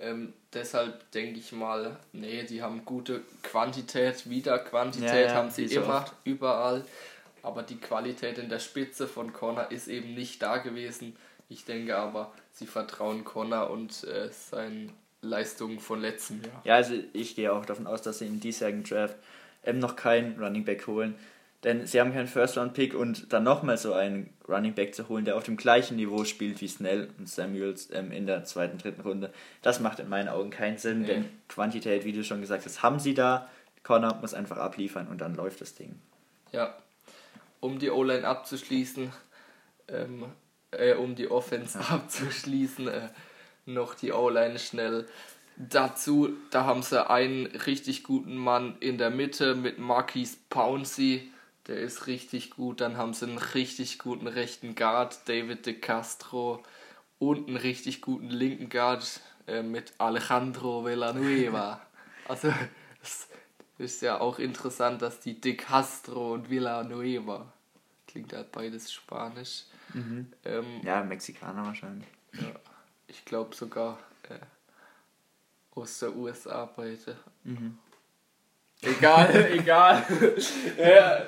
Ähm, 0.00 0.32
deshalb 0.52 1.10
denke 1.12 1.38
ich 1.38 1.52
mal, 1.52 1.96
nee, 2.12 2.44
die 2.44 2.62
haben 2.62 2.84
gute 2.84 3.22
Quantität, 3.42 4.28
wieder 4.28 4.58
Quantität 4.58 5.08
ja, 5.08 5.20
ja, 5.20 5.34
haben 5.34 5.50
sie 5.50 5.64
immer, 5.66 5.98
oft. 5.98 6.14
überall. 6.24 6.84
Aber 7.42 7.62
die 7.62 7.76
Qualität 7.76 8.38
in 8.38 8.48
der 8.48 8.58
Spitze 8.58 9.06
von 9.06 9.32
Connor 9.32 9.70
ist 9.70 9.88
eben 9.88 10.14
nicht 10.14 10.42
da 10.42 10.58
gewesen. 10.58 11.16
Ich 11.48 11.64
denke 11.64 11.96
aber, 11.96 12.32
sie 12.52 12.66
vertrauen 12.66 13.24
Connor 13.24 13.70
und 13.70 14.04
äh, 14.04 14.30
sein 14.30 14.92
Leistung 15.22 15.80
von 15.80 16.00
letztem 16.00 16.42
Jahr. 16.42 16.62
Ja, 16.64 16.74
also 16.76 16.94
ich 17.12 17.36
gehe 17.36 17.52
auch 17.52 17.66
davon 17.66 17.86
aus, 17.86 18.02
dass 18.02 18.18
sie 18.18 18.26
im 18.26 18.40
diesjährigen 18.40 18.84
Draft 18.84 19.16
ähm, 19.64 19.78
noch 19.78 19.96
keinen 19.96 20.38
Running 20.42 20.64
Back 20.64 20.86
holen. 20.86 21.14
Denn 21.64 21.86
sie 21.86 22.00
haben 22.00 22.12
keinen 22.12 22.26
First-Round-Pick 22.26 22.94
und 22.94 23.32
dann 23.34 23.42
nochmal 23.42 23.76
so 23.76 23.92
einen 23.92 24.32
Running 24.48 24.74
Back 24.74 24.94
zu 24.94 25.08
holen, 25.10 25.26
der 25.26 25.36
auf 25.36 25.44
dem 25.44 25.58
gleichen 25.58 25.96
Niveau 25.96 26.24
spielt 26.24 26.60
wie 26.62 26.68
Snell 26.68 27.10
und 27.18 27.28
Samuels 27.28 27.90
ähm, 27.92 28.12
in 28.12 28.26
der 28.26 28.44
zweiten, 28.44 28.78
dritten 28.78 29.02
Runde, 29.02 29.30
das 29.60 29.78
macht 29.78 30.00
in 30.00 30.08
meinen 30.08 30.28
Augen 30.28 30.50
keinen 30.50 30.78
Sinn, 30.78 31.02
nee. 31.02 31.06
denn 31.06 31.28
Quantität, 31.48 32.04
wie 32.04 32.12
du 32.12 32.24
schon 32.24 32.40
gesagt 32.40 32.64
hast, 32.64 32.82
haben 32.82 32.98
sie 32.98 33.12
da. 33.12 33.48
Connor 33.82 34.16
muss 34.20 34.32
einfach 34.34 34.56
abliefern 34.56 35.08
und 35.08 35.20
dann 35.20 35.34
läuft 35.34 35.60
das 35.60 35.74
Ding. 35.74 36.00
Ja, 36.52 36.74
um 37.60 37.78
die 37.78 37.90
O-Line 37.90 38.26
abzuschließen, 38.26 39.12
ähm, 39.88 40.24
äh, 40.70 40.94
um 40.94 41.14
die 41.14 41.30
Offense 41.30 41.78
ja. 41.78 41.94
abzuschließen, 41.94 42.88
äh, 42.88 43.08
noch 43.66 43.94
die 43.94 44.12
O-Line 44.12 44.58
schnell. 44.58 45.06
Dazu, 45.56 46.30
da 46.50 46.64
haben 46.64 46.82
sie 46.82 47.08
einen 47.08 47.44
richtig 47.44 48.02
guten 48.02 48.36
Mann 48.36 48.76
in 48.80 48.96
der 48.96 49.10
Mitte 49.10 49.54
mit 49.54 49.78
Marquis 49.78 50.38
Pouncey 50.48 51.30
der 51.66 51.78
ist 51.78 52.06
richtig 52.06 52.50
gut. 52.50 52.80
Dann 52.80 52.96
haben 52.96 53.14
sie 53.14 53.26
einen 53.26 53.38
richtig 53.38 53.98
guten 53.98 54.26
rechten 54.26 54.74
Guard, 54.74 55.28
David 55.28 55.66
de 55.66 55.74
Castro, 55.74 56.62
und 57.18 57.48
einen 57.48 57.56
richtig 57.56 58.00
guten 58.00 58.30
linken 58.30 58.70
Guard 58.70 59.20
äh, 59.46 59.62
mit 59.62 59.92
Alejandro 59.98 60.84
Villanueva. 60.84 61.80
also, 62.28 62.52
es 63.02 63.28
ist 63.78 64.02
ja 64.02 64.20
auch 64.20 64.38
interessant, 64.38 65.02
dass 65.02 65.20
die 65.20 65.40
de 65.40 65.54
Castro 65.54 66.34
und 66.34 66.50
Villanueva, 66.50 67.52
klingt 68.06 68.32
halt 68.32 68.50
beides 68.52 68.92
Spanisch. 68.92 69.64
Mhm. 69.92 70.32
Ähm, 70.44 70.80
ja, 70.82 71.02
Mexikaner 71.02 71.64
wahrscheinlich. 71.66 72.08
Ja, 72.32 72.54
ich 73.06 73.24
glaube 73.24 73.54
sogar 73.54 73.98
äh, 74.28 74.38
aus 75.74 75.98
der 75.98 76.14
USA 76.14 76.64
beide. 76.64 77.16
Mhm. 77.44 77.78
Egal, 78.82 79.50
egal. 79.52 80.02
ja, 80.78 81.22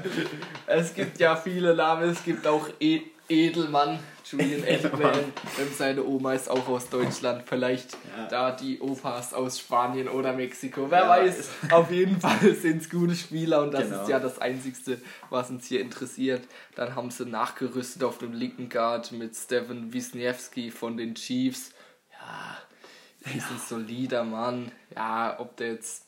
es 0.67 0.95
gibt 0.95 1.19
ja 1.19 1.37
viele 1.37 1.75
Namen, 1.75 2.11
es 2.11 2.25
gibt 2.25 2.47
auch 2.47 2.69
e 2.81 3.03
Edelmann, 3.29 3.99
Julian 4.25 4.67
Edelman. 4.67 5.33
Seine 5.77 6.05
Oma 6.05 6.35
ist 6.35 6.51
auch 6.51 6.67
aus 6.69 6.89
Deutschland, 6.89 7.45
vielleicht 7.47 7.93
ja. 8.17 8.27
da 8.29 8.51
die 8.51 8.81
Opas 8.81 9.33
aus 9.33 9.59
Spanien 9.59 10.09
oder 10.09 10.33
Mexiko. 10.33 10.91
Wer 10.91 11.01
ja. 11.01 11.09
weiß, 11.09 11.51
auf 11.71 11.91
jeden 11.91 12.21
Fall 12.21 12.55
sind 12.55 12.83
es 12.83 12.91
gute 12.91 13.15
Spieler 13.15 13.63
und 13.63 13.73
das 13.73 13.85
genau. 13.85 14.03
ist 14.03 14.09
ja 14.09 14.19
das 14.19 14.39
Einzige, 14.39 14.99
was 15.31 15.51
uns 15.51 15.67
hier 15.67 15.81
interessiert. 15.81 16.43
Dann 16.75 16.95
haben 16.95 17.11
sie 17.11 17.25
nachgerüstet 17.25 18.05
auf 18.05 18.19
dem 18.19 18.33
linken 18.33 18.69
Guard 18.69 19.13
mit 19.13 19.35
Steven 19.37 19.93
Wisniewski 19.93 20.71
von 20.71 20.97
den 20.97 21.15
Chiefs. 21.15 21.73
Ja, 22.13 23.31
ist 23.35 23.51
ein 23.51 23.61
solider 23.67 24.25
Mann. 24.25 24.73
Ja, 24.95 25.37
ob 25.39 25.57
der 25.57 25.73
jetzt 25.73 26.07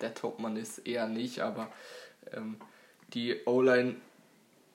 der 0.00 0.14
Topmann 0.14 0.56
ist 0.56 0.78
eher 0.86 1.06
nicht, 1.06 1.40
aber 1.40 1.70
ähm, 2.32 2.56
die 3.14 3.36
O-Line 3.44 3.96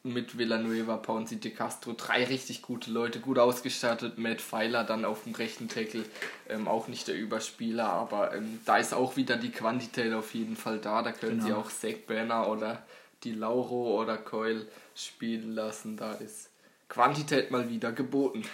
mit 0.03 0.37
Villanueva, 0.37 0.97
Ponzi, 0.97 1.39
De 1.39 1.51
Castro, 1.51 1.93
drei 1.93 2.23
richtig 2.23 2.63
gute 2.63 2.89
Leute, 2.89 3.19
gut 3.19 3.37
ausgestattet. 3.37 4.17
Matt 4.17 4.41
Pfeiler 4.41 4.83
dann 4.83 5.05
auf 5.05 5.23
dem 5.23 5.35
rechten 5.35 5.69
Tackle, 5.69 6.05
ähm, 6.49 6.67
auch 6.67 6.87
nicht 6.87 7.07
der 7.07 7.15
Überspieler, 7.15 7.85
aber 7.85 8.33
ähm, 8.33 8.59
da 8.65 8.77
ist 8.77 8.93
auch 8.93 9.15
wieder 9.15 9.37
die 9.37 9.51
Quantität 9.51 10.13
auf 10.13 10.33
jeden 10.33 10.55
Fall 10.55 10.79
da. 10.79 11.03
Da 11.03 11.11
können 11.11 11.39
genau. 11.39 11.45
sie 11.45 11.53
auch 11.53 11.69
Zach 11.69 11.99
Banner 12.07 12.47
oder 12.47 12.83
die 13.23 13.33
Lauro 13.33 14.01
oder 14.01 14.17
Coil 14.17 14.65
spielen 14.95 15.53
lassen. 15.53 15.97
Da 15.97 16.13
ist 16.13 16.49
Quantität 16.89 17.51
mal 17.51 17.69
wieder 17.69 17.91
geboten. 17.91 18.43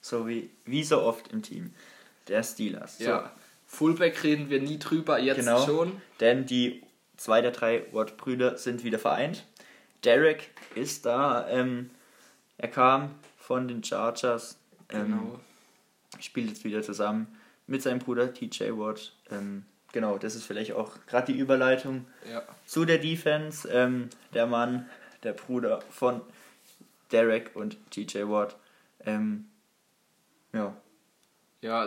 So 0.00 0.28
wie, 0.28 0.48
wie 0.64 0.84
so 0.84 1.02
oft 1.02 1.32
im 1.32 1.42
Team 1.42 1.74
der 2.28 2.44
Steelers. 2.44 2.98
So. 2.98 3.04
Ja. 3.04 3.32
Fullback 3.68 4.24
reden 4.24 4.50
wir 4.50 4.60
nie 4.60 4.78
drüber, 4.78 5.20
jetzt 5.20 5.40
genau, 5.40 5.64
schon. 5.64 6.00
Denn 6.20 6.46
die 6.46 6.82
zwei 7.16 7.42
der 7.42 7.50
drei 7.52 7.84
Watt-Brüder 7.92 8.56
sind 8.56 8.82
wieder 8.82 8.98
vereint. 8.98 9.44
Derek 10.04 10.50
ist 10.74 11.04
da. 11.04 11.46
Ähm, 11.48 11.90
er 12.56 12.68
kam 12.68 13.14
von 13.36 13.68
den 13.68 13.84
Chargers. 13.84 14.58
Ähm, 14.88 15.06
genau. 15.06 15.40
Spielt 16.18 16.48
jetzt 16.48 16.64
wieder 16.64 16.82
zusammen 16.82 17.28
mit 17.66 17.82
seinem 17.82 17.98
Bruder 17.98 18.32
TJ 18.32 18.70
Watt. 18.70 19.12
Ähm, 19.30 19.66
genau, 19.92 20.16
das 20.16 20.34
ist 20.34 20.44
vielleicht 20.44 20.72
auch 20.72 20.96
gerade 21.06 21.32
die 21.32 21.38
Überleitung 21.38 22.06
ja. 22.32 22.42
zu 22.66 22.86
der 22.86 22.98
Defense. 22.98 23.68
Ähm, 23.68 24.08
der 24.32 24.46
Mann, 24.46 24.88
der 25.22 25.34
Bruder 25.34 25.82
von 25.90 26.22
Derek 27.12 27.54
und 27.54 27.76
TJ 27.90 28.22
Watt. 28.22 28.56
Ähm, 29.04 29.46
ja. 30.54 30.74
Ja, 31.60 31.84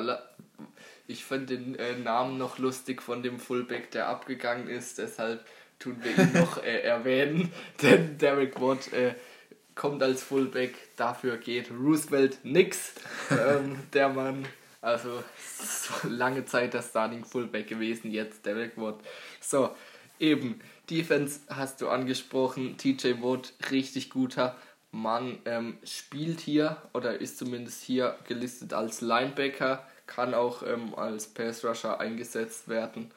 ich 1.12 1.26
fand 1.26 1.50
den 1.50 1.76
äh, 1.76 1.98
Namen 1.98 2.38
noch 2.38 2.58
lustig 2.58 3.02
von 3.02 3.22
dem 3.22 3.40
Fullback, 3.40 3.92
der 3.92 4.08
abgegangen 4.08 4.68
ist, 4.68 4.98
deshalb 4.98 5.46
tun 5.78 5.98
wir 6.02 6.18
ihn 6.18 6.34
noch 6.34 6.64
äh, 6.64 6.80
erwähnen, 6.84 7.52
denn 7.82 8.18
Derek 8.18 8.60
Watt 8.62 8.92
äh, 8.94 9.14
kommt 9.76 10.02
als 10.02 10.24
Fullback, 10.24 10.76
dafür 10.96 11.38
geht 11.38 11.72
Roosevelt 11.72 12.40
nix. 12.44 12.94
Ähm, 13.30 13.78
der 13.94 14.10
Mann, 14.10 14.46
also 14.80 15.24
so 15.38 16.08
lange 16.08 16.46
Zeit 16.46 16.74
der 16.74 16.82
Starting 16.82 17.26
Fullback 17.26 17.68
gewesen, 17.68 18.12
jetzt 18.12 18.46
Derek 18.46 18.78
Watt. 18.78 19.00
So, 19.40 19.76
eben, 20.20 20.62
Defense 20.90 21.42
hast 21.50 21.82
du 21.82 21.90
angesprochen, 21.90 22.78
TJ 22.78 23.22
Watt, 23.22 23.54
richtig 23.72 24.10
guter 24.10 24.58
Mann, 24.92 25.40
ähm, 25.46 25.78
spielt 25.84 26.40
hier 26.42 26.78
oder 26.94 27.20
ist 27.20 27.38
zumindest 27.38 27.82
hier 27.82 28.18
gelistet 28.28 28.74
als 28.74 29.02
Linebacker 29.02 29.86
kann 30.12 30.34
auch 30.34 30.62
ähm, 30.64 30.94
als 30.96 31.28
Pass 31.28 31.64
Rusher 31.64 32.00
eingesetzt 32.00 32.68
werden. 32.68 33.12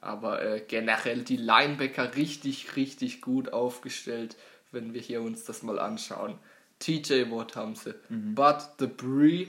Aber 0.00 0.42
äh, 0.42 0.60
generell 0.60 1.22
die 1.22 1.38
Linebacker 1.38 2.14
richtig, 2.16 2.76
richtig 2.76 3.22
gut 3.22 3.52
aufgestellt, 3.52 4.36
wenn 4.70 4.92
wir 4.92 5.00
hier 5.00 5.22
uns 5.22 5.44
das 5.44 5.62
mal 5.62 5.78
anschauen. 5.78 6.38
TJ 6.80 7.30
Watt 7.30 7.56
haben 7.56 7.74
sie. 7.74 7.94
Mhm. 8.10 8.34
But 8.34 8.68
the 8.78 8.86
Bree, 8.86 9.46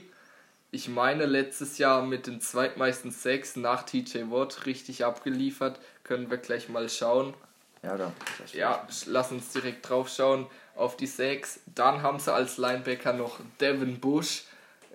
ich 0.70 0.88
meine 0.88 1.26
letztes 1.26 1.76
Jahr 1.76 2.02
mit 2.02 2.26
den 2.26 2.40
zweitmeisten 2.40 3.10
Sacks 3.10 3.56
nach 3.56 3.82
TJ 3.82 4.30
Watt 4.30 4.64
richtig 4.64 5.04
abgeliefert. 5.04 5.78
Können 6.02 6.30
wir 6.30 6.38
gleich 6.38 6.70
mal 6.70 6.88
schauen. 6.88 7.34
Ja, 7.82 7.98
da. 7.98 8.12
Ja, 8.54 8.88
lass 9.04 9.30
uns 9.32 9.52
direkt 9.52 9.86
drauf 9.88 10.08
schauen 10.08 10.46
auf 10.74 10.96
die 10.96 11.06
Sacks. 11.06 11.60
Dann 11.74 12.00
haben 12.00 12.18
sie 12.18 12.32
als 12.32 12.56
Linebacker 12.56 13.12
noch 13.12 13.38
Devin 13.60 14.00
Bush 14.00 14.44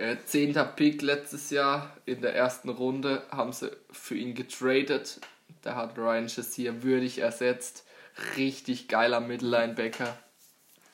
äh, 0.01 0.17
zehnter 0.25 0.65
Pick 0.65 1.01
letztes 1.03 1.51
Jahr 1.51 1.95
in 2.05 2.21
der 2.21 2.35
ersten 2.35 2.69
Runde 2.69 3.23
haben 3.29 3.53
sie 3.53 3.71
für 3.91 4.15
ihn 4.15 4.33
getradet. 4.33 5.21
Da 5.61 5.75
hat 5.75 5.97
Ryan 5.97 6.27
Shazier 6.27 6.81
würdig 6.81 7.19
ersetzt. 7.19 7.85
Richtig 8.35 8.87
geiler 8.87 9.19
Mittellinebacker. 9.19 10.17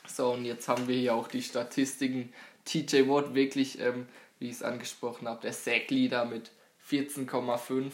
So, 0.05 0.33
und 0.33 0.43
jetzt 0.43 0.67
haben 0.67 0.87
wir 0.87 0.95
hier 0.95 1.15
auch 1.15 1.29
die 1.29 1.41
Statistiken. 1.41 2.33
TJ 2.65 3.07
Watt 3.07 3.33
wirklich, 3.33 3.79
ähm, 3.79 4.07
wie 4.39 4.49
ich 4.49 4.55
es 4.55 4.63
angesprochen 4.63 5.27
habe, 5.27 5.41
der 5.41 5.53
Sack-Leader 5.53 6.25
mit 6.25 6.51
14,5 6.89 7.91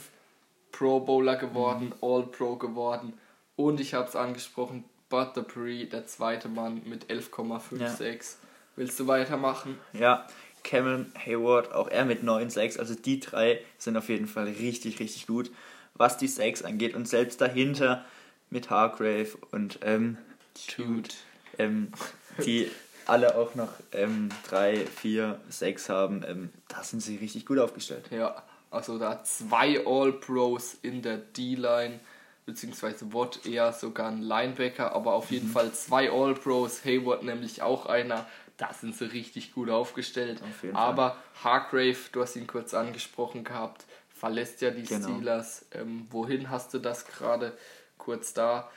Pro 0.72 1.00
Bowler 1.00 1.36
geworden, 1.36 1.86
mhm. 1.86 1.96
All-Pro 2.02 2.56
geworden. 2.56 3.14
Und 3.56 3.80
ich 3.80 3.94
habe 3.94 4.08
es 4.08 4.16
angesprochen, 4.16 4.84
Bud 5.10 5.38
Dupree, 5.38 5.86
der 5.86 6.08
zweite 6.08 6.50
Mann 6.50 6.82
mit 6.86 7.06
11,56. 7.06 7.80
Ja. 7.80 8.22
Willst 8.76 9.00
du 9.00 9.06
weitermachen? 9.06 9.78
Ja, 9.94 10.26
Cameron 10.64 11.12
Hayward, 11.26 11.74
auch 11.74 11.90
er 11.90 12.06
mit 12.06 12.24
9 12.24 12.50
Sacks. 12.50 12.78
Also 12.78 12.96
die 12.96 13.20
drei 13.20 13.60
sind 13.78 13.98
auf 13.98 14.10
jeden 14.10 14.28
Fall 14.28 14.46
richtig, 14.46 15.00
richtig 15.00 15.28
gut, 15.28 15.52
was 15.96 16.18
die 16.18 16.28
Sacks 16.28 16.64
angeht. 16.64 16.96
Und 16.96 17.08
selbst 17.08 17.42
dahinter 17.42 18.06
mit 18.50 18.70
Hargrave 18.70 19.30
und 19.52 19.80
ähm, 19.84 20.18
Jude, 20.78 21.10
ähm, 21.58 21.92
die 22.46 22.70
alle 23.06 23.36
auch 23.36 23.56
noch 23.56 23.70
ähm, 23.92 24.30
3, 24.48 24.86
4, 24.86 25.40
6 25.50 25.90
haben, 25.90 26.24
ähm, 26.28 26.50
da 26.68 26.84
sind 26.84 27.02
sie 27.02 27.18
richtig 27.18 27.46
gut 27.46 27.60
aufgestellt. 27.60 28.06
Ja, 28.12 28.42
also 28.72 28.98
da 28.98 29.24
zwei 29.24 29.86
All-Pros 29.86 30.78
in 30.82 31.02
der 31.02 31.18
D-Line, 31.18 32.00
beziehungsweise 32.46 33.14
Watt 33.14 33.46
eher 33.46 33.74
sogar 33.74 34.10
ein 34.10 34.22
Linebacker, 34.22 34.94
aber 34.94 35.14
auf 35.14 35.32
jeden 35.32 35.50
mhm. 35.50 35.52
Fall 35.52 35.72
zwei 35.74 36.12
All-Pros, 36.12 36.86
Hayward 36.86 37.24
nämlich 37.24 37.62
auch 37.62 37.86
einer, 37.86 38.26
da 38.64 38.74
sind 38.74 38.96
sie 38.96 39.06
richtig 39.06 39.54
gut 39.54 39.70
aufgestellt. 39.70 40.42
Auf 40.42 40.76
Aber 40.76 41.18
Hargrave, 41.44 41.98
du 42.12 42.22
hast 42.22 42.36
ihn 42.36 42.48
kurz 42.48 42.74
angesprochen 42.74 43.44
gehabt, 43.44 43.86
verlässt 44.10 44.62
ja 44.62 44.72
die 44.72 44.84
genau. 44.84 45.10
Steelers. 45.10 45.66
Ähm, 45.72 46.08
wohin 46.10 46.50
hast 46.50 46.74
du 46.74 46.80
das 46.80 47.06
gerade 47.06 47.58
kurz 47.98 48.34
da? 48.34 48.72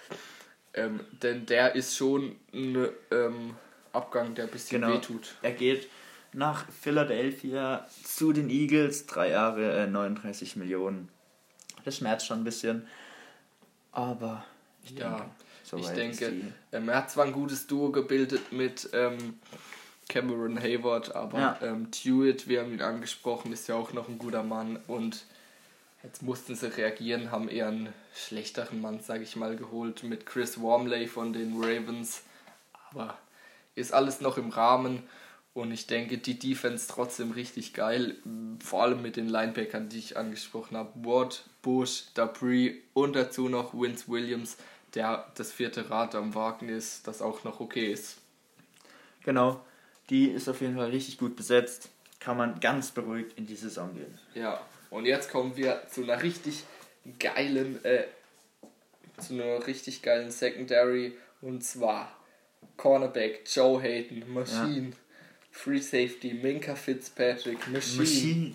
Ähm, 0.74 1.00
denn 1.22 1.46
der 1.46 1.76
ist 1.76 1.96
schon 1.96 2.36
ein 2.52 2.88
ähm, 3.12 3.56
Abgang, 3.92 4.34
der 4.34 4.46
ein 4.46 4.50
bisschen 4.50 4.80
genau. 4.80 4.94
wehtut. 4.94 5.36
Er 5.42 5.52
geht 5.52 5.88
nach 6.32 6.68
Philadelphia 6.70 7.86
zu 8.02 8.32
den 8.32 8.50
Eagles, 8.50 9.06
drei 9.06 9.30
Jahre, 9.30 9.84
äh, 9.84 9.86
39 9.86 10.56
Millionen. 10.56 11.08
Das 11.84 11.98
schmerzt 11.98 12.26
schon 12.26 12.40
ein 12.40 12.44
bisschen, 12.44 12.88
aber 13.92 14.44
ich 14.82 14.90
ja, 14.90 15.10
denke, 15.10 15.30
so 15.62 15.76
ich 15.78 15.86
denke 15.88 16.52
ähm, 16.72 16.88
er 16.88 16.96
hat 16.96 17.10
zwar 17.10 17.24
ein 17.24 17.32
gutes 17.32 17.66
Duo 17.66 17.90
gebildet 17.90 18.52
mit 18.52 18.90
ähm, 18.92 19.38
Cameron 20.08 20.60
Hayward, 20.60 21.14
aber 21.14 21.38
Ja. 21.38 21.58
ähm, 21.62 21.90
Dewitt, 21.90 22.48
wir 22.48 22.60
haben 22.60 22.72
ihn 22.72 22.82
angesprochen, 22.82 23.52
ist 23.52 23.68
ja 23.68 23.74
auch 23.74 23.92
noch 23.92 24.08
ein 24.08 24.18
guter 24.18 24.42
Mann 24.42 24.78
und 24.86 25.24
jetzt 26.02 26.22
mussten 26.22 26.54
sie 26.54 26.74
reagieren, 26.76 27.30
haben 27.30 27.48
eher 27.48 27.68
einen 27.68 27.92
schlechteren 28.14 28.80
Mann, 28.80 29.00
sage 29.00 29.24
ich 29.24 29.36
mal, 29.36 29.56
geholt 29.56 30.04
mit 30.04 30.24
Chris 30.26 30.60
Wormley 30.60 31.06
von 31.08 31.32
den 31.32 31.56
Ravens, 31.56 32.22
aber 32.90 33.18
ist 33.74 33.92
alles 33.92 34.20
noch 34.20 34.38
im 34.38 34.50
Rahmen 34.50 35.02
und 35.54 35.72
ich 35.72 35.86
denke, 35.86 36.18
die 36.18 36.38
Defense 36.38 36.86
trotzdem 36.88 37.32
richtig 37.32 37.74
geil, 37.74 38.16
vor 38.62 38.82
allem 38.82 39.02
mit 39.02 39.16
den 39.16 39.28
Linebackern, 39.28 39.88
die 39.88 39.98
ich 39.98 40.16
angesprochen 40.16 40.76
habe, 40.76 40.90
Watt, 41.04 41.44
Bush, 41.62 42.04
Dupree 42.14 42.76
und 42.94 43.16
dazu 43.16 43.48
noch 43.48 43.74
Vince 43.74 44.04
Williams, 44.08 44.56
der 44.94 45.26
das 45.34 45.52
vierte 45.52 45.90
Rad 45.90 46.14
am 46.14 46.34
Wagen 46.34 46.68
ist, 46.68 47.08
das 47.08 47.20
auch 47.20 47.42
noch 47.42 47.58
okay 47.60 47.92
ist. 47.92 48.18
Genau. 49.24 49.60
Die 50.10 50.26
ist 50.30 50.48
auf 50.48 50.60
jeden 50.60 50.76
Fall 50.76 50.90
richtig 50.90 51.18
gut 51.18 51.36
besetzt. 51.36 51.88
Kann 52.20 52.36
man 52.36 52.60
ganz 52.60 52.90
beruhigt 52.90 53.36
in 53.38 53.46
die 53.46 53.56
Saison 53.56 53.92
gehen. 53.94 54.18
Ja, 54.34 54.60
und 54.90 55.04
jetzt 55.06 55.30
kommen 55.30 55.56
wir 55.56 55.82
zu 55.90 56.02
einer 56.02 56.22
richtig 56.22 56.64
geilen, 57.18 57.84
äh, 57.84 58.04
zu 59.18 59.34
einer 59.34 59.66
richtig 59.66 60.02
geilen 60.02 60.30
Secondary 60.30 61.12
und 61.40 61.62
zwar 61.64 62.16
Cornerback 62.76 63.42
Joe 63.52 63.80
Hayden, 63.80 64.24
Machine, 64.32 64.92
Free 65.50 65.78
Safety 65.80 66.34
Minka 66.34 66.74
Fitzpatrick, 66.74 67.58
Machine, 67.68 68.02
Machine. 68.02 68.52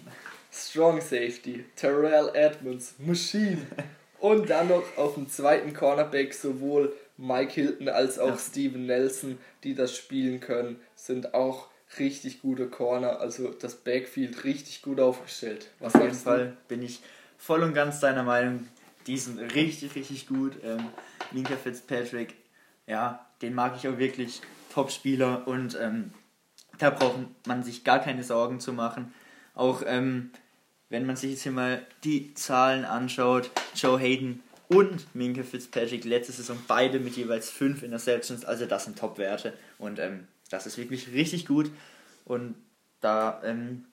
Strong 0.52 1.02
Safety 1.02 1.66
Terrell 1.76 2.30
Edmonds, 2.34 2.96
Machine 3.00 3.66
und 4.20 4.50
dann 4.50 4.68
noch 4.68 4.84
auf 4.98 5.16
dem 5.16 5.30
zweiten 5.30 5.74
Cornerback 5.74 6.34
sowohl 6.34 6.94
Mike 7.18 7.54
Hilton 7.54 7.88
als 7.88 8.20
auch 8.20 8.30
Ja. 8.30 8.38
Steven 8.38 8.86
Nelson, 8.86 9.38
die 9.64 9.76
das 9.76 9.96
spielen 9.96 10.40
können, 10.40 10.80
sind 11.02 11.34
auch 11.34 11.68
richtig 11.98 12.42
gute 12.42 12.68
Corner, 12.68 13.20
also 13.20 13.50
das 13.50 13.76
Backfield 13.76 14.44
richtig 14.44 14.82
gut 14.82 15.00
aufgestellt. 15.00 15.70
Was 15.80 15.96
Auf 15.96 16.02
jeden? 16.04 16.16
Fall 16.16 16.58
bin 16.68 16.84
ich 16.84 17.02
voll 17.38 17.64
und 17.64 17.74
ganz 17.74 18.00
deiner 18.00 18.24
Meinung. 18.24 18.68
Die 19.08 19.18
sind 19.18 19.40
richtig, 19.40 19.96
richtig 19.96 20.28
gut. 20.28 20.54
Ähm, 20.64 20.86
Minka 21.32 21.56
Fitzpatrick, 21.56 22.36
ja, 22.86 23.26
den 23.42 23.56
mag 23.56 23.76
ich 23.76 23.88
auch 23.88 23.98
wirklich. 23.98 24.42
Top-Spieler 24.72 25.48
und 25.48 25.78
ähm, 25.82 26.14
da 26.78 26.92
braucht 26.92 27.18
man 27.46 27.62
sich 27.62 27.84
gar 27.84 28.00
keine 28.00 28.24
Sorgen 28.24 28.62
zu 28.62 28.72
machen. 28.72 29.14
Auch 29.54 29.84
ähm, 29.86 30.32
wenn 30.88 31.06
man 31.06 31.18
sich 31.18 31.32
jetzt 31.32 31.44
hier 31.44 31.52
mal 31.52 31.86
die 32.06 32.34
Zahlen 32.36 32.86
anschaut, 32.86 33.50
Joe 33.76 34.00
Hayden 34.00 34.42
und 34.70 35.14
Minka 35.14 35.44
Fitzpatrick 35.44 36.06
letzte 36.06 36.32
Saison 36.32 36.58
beide 36.70 37.02
mit 37.02 37.18
jeweils 37.18 37.50
5 37.50 37.84
Interceptions, 37.84 38.46
also 38.46 38.66
das 38.66 38.86
sind 38.86 38.98
Top-Werte 38.98 39.54
und 39.78 40.00
ähm, 40.00 40.28
das 40.52 40.68
ist 40.68 40.78
wirklich 40.78 41.12
richtig 41.12 41.48
gut 41.48 41.72
und 42.26 42.56
da, 43.00 43.42
ähm, 43.44 43.86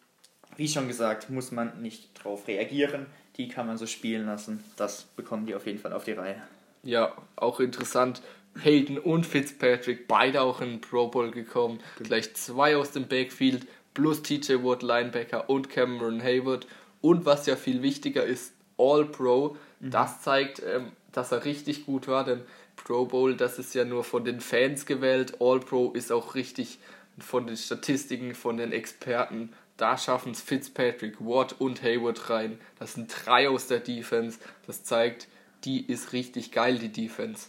wie 0.57 0.69
schon 0.69 0.89
gesagt, 0.89 1.31
muss 1.31 1.51
man 1.51 1.81
nicht 1.81 2.11
drauf 2.23 2.47
reagieren, 2.47 3.07
die 3.37 3.49
kann 3.49 3.67
man 3.67 3.79
so 3.79 3.87
spielen 3.87 4.27
lassen, 4.27 4.63
das 4.77 5.03
bekommen 5.17 5.47
die 5.47 5.55
auf 5.55 5.67
jeden 5.67 5.79
Fall 5.79 5.93
auf 5.93 6.05
die 6.05 6.13
Reihe. 6.13 6.43
Ja, 6.83 7.13
auch 7.37 7.61
interessant. 7.61 8.23
Hayden 8.63 8.99
und 8.99 9.25
Fitzpatrick, 9.25 10.09
beide 10.09 10.43
auch 10.43 10.61
in 10.61 10.71
den 10.71 10.81
Pro 10.81 11.09
Bowl 11.09 11.31
gekommen. 11.31 11.81
Gleich 12.03 12.35
zwei 12.35 12.77
aus 12.77 12.91
dem 12.91 13.07
Backfield, 13.07 13.67
plus 13.95 14.23
TJ 14.23 14.65
Watt, 14.65 14.83
Linebacker 14.83 15.49
und 15.49 15.71
Cameron 15.71 16.23
Hayward. 16.23 16.67
Und 17.01 17.25
was 17.25 17.47
ja 17.47 17.57
viel 17.57 17.83
wichtiger 17.83 18.25
ist, 18.25 18.53
All 18.77 19.05
Pro. 19.05 19.57
Das 19.81 20.23
zeigt, 20.23 20.63
ähm, 20.63 20.93
dass 21.13 21.33
er 21.33 21.45
richtig 21.45 21.87
gut 21.87 22.09
war, 22.09 22.25
denn 22.25 22.43
Pro 22.77 23.07
Bowl, 23.07 23.37
das 23.37 23.59
ist 23.59 23.75
ja 23.75 23.85
nur 23.85 24.05
von 24.05 24.25
den 24.25 24.41
Fans 24.41 24.87
gewählt. 24.87 25.41
All 25.41 25.61
Pro 25.61 25.91
ist 25.93 26.13
auch 26.13 26.35
richtig 26.35 26.79
von 27.19 27.47
den 27.47 27.57
Statistiken, 27.57 28.35
von 28.35 28.57
den 28.57 28.73
Experten. 28.73 29.53
Da 29.77 29.97
schaffen 29.97 30.33
es 30.33 30.41
Fitzpatrick, 30.41 31.21
Watt 31.21 31.57
und 31.59 31.83
Hayward 31.83 32.31
rein. 32.31 32.61
Das 32.79 32.95
sind 32.95 33.13
drei 33.25 33.49
aus 33.49 33.67
der 33.67 33.81
Defense. 33.81 34.39
Das 34.67 34.85
zeigt, 34.85 35.29
die 35.65 35.87
ist 35.87 36.13
richtig 36.13 36.53
geil, 36.53 36.79
die 36.79 36.93
Defense. 36.93 37.49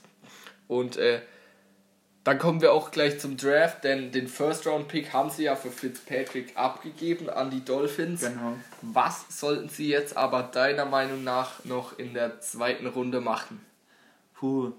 Und 0.67 0.97
äh, 0.97 1.21
dann 2.29 2.37
kommen 2.37 2.61
wir 2.61 2.73
auch 2.73 2.91
gleich 2.91 3.19
zum 3.19 3.37
Draft, 3.37 3.83
denn 3.83 4.11
den 4.11 4.27
First-Round-Pick 4.27 5.13
haben 5.13 5.31
sie 5.31 5.45
ja 5.45 5.55
für 5.55 5.71
Fitzpatrick 5.71 6.55
abgegeben 6.55 7.27
an 7.27 7.49
die 7.49 7.65
Dolphins. 7.65 8.21
Genau. 8.21 8.55
Was 8.83 9.25
sollten 9.29 9.67
sie 9.67 9.89
jetzt 9.89 10.15
aber 10.15 10.43
deiner 10.43 10.85
Meinung 10.85 11.23
nach 11.23 11.65
noch 11.65 11.97
in 11.97 12.13
der 12.13 12.39
zweiten 12.39 12.85
Runde 12.85 13.19
machen? 13.19 13.59
Puh, 14.35 14.73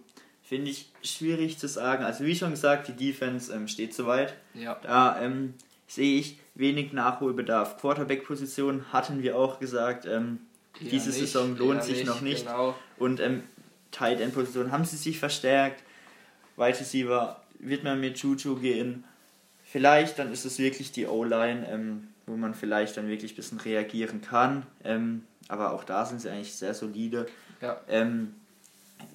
finde 0.44 0.70
ich 0.70 0.92
schwierig 1.02 1.58
zu 1.58 1.66
sagen. 1.66 2.04
Also 2.04 2.24
wie 2.24 2.36
schon 2.36 2.52
gesagt, 2.52 2.86
die 2.86 2.92
Defense 2.92 3.52
ähm, 3.52 3.66
steht 3.66 3.94
soweit. 3.94 4.36
Ja. 4.54 4.78
Da 4.84 5.20
ähm, 5.20 5.54
sehe 5.88 6.20
ich 6.20 6.38
wenig 6.54 6.92
Nachholbedarf. 6.92 7.78
Quarterback-Position 7.78 8.92
hatten 8.92 9.24
wir 9.24 9.36
auch 9.36 9.58
gesagt, 9.58 10.06
ähm, 10.06 10.38
diese 10.80 11.08
nicht, 11.08 11.18
Saison 11.18 11.56
lohnt 11.56 11.82
sich 11.82 11.96
nicht, 11.96 12.06
noch 12.06 12.20
nicht. 12.20 12.46
Genau. 12.46 12.76
Und 12.96 13.18
ähm, 13.18 13.42
Tight 13.90 14.20
End 14.20 14.34
Position 14.34 14.70
haben 14.70 14.84
sie 14.84 14.96
sich 14.96 15.18
verstärkt. 15.18 15.82
Wide 16.56 16.78
Receiver 16.78 17.39
wird 17.60 17.84
man 17.84 18.00
mit 18.00 18.18
Juju 18.18 18.56
gehen. 18.56 19.04
Vielleicht 19.64 20.18
dann 20.18 20.32
ist 20.32 20.44
es 20.44 20.58
wirklich 20.58 20.92
die 20.92 21.06
O-Line, 21.06 21.66
ähm, 21.70 22.08
wo 22.26 22.36
man 22.36 22.54
vielleicht 22.54 22.96
dann 22.96 23.08
wirklich 23.08 23.32
ein 23.32 23.36
bisschen 23.36 23.60
reagieren 23.60 24.20
kann. 24.20 24.64
Ähm, 24.84 25.24
aber 25.48 25.72
auch 25.72 25.84
da 25.84 26.06
sind 26.06 26.20
sie 26.20 26.30
eigentlich 26.30 26.54
sehr 26.54 26.74
solide. 26.74 27.26
Ja. 27.60 27.80
Ähm, 27.88 28.34